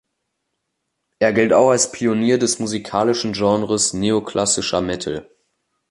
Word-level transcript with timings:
Er 1.19 1.31
gilt 1.31 1.53
auch 1.53 1.69
als 1.69 1.91
Pionier 1.91 2.39
des 2.39 2.57
musikalischen 2.57 3.33
Genres 3.33 3.93
Neoklassischer 3.93 4.81
Metal. 4.81 5.29